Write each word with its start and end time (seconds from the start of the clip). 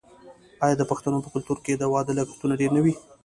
آیا 0.63 0.75
د 0.77 0.83
پښتنو 0.91 1.23
په 1.23 1.29
کلتور 1.33 1.57
کې 1.65 1.73
د 1.77 1.83
واده 1.93 2.11
لګښتونه 2.19 2.53
ډیر 2.61 2.71
نه 2.77 2.81
وي؟ 2.85 2.93